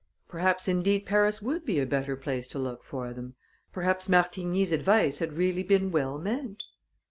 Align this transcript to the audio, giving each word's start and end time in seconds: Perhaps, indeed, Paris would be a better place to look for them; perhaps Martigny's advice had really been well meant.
Perhaps, 0.27 0.67
indeed, 0.67 1.05
Paris 1.05 1.43
would 1.43 1.63
be 1.63 1.79
a 1.79 1.85
better 1.85 2.15
place 2.15 2.47
to 2.47 2.57
look 2.57 2.83
for 2.83 3.13
them; 3.13 3.35
perhaps 3.71 4.09
Martigny's 4.09 4.71
advice 4.71 5.19
had 5.19 5.33
really 5.33 5.61
been 5.61 5.91
well 5.91 6.17
meant. 6.17 6.63